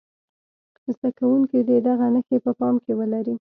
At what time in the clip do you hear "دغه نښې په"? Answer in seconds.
1.87-2.51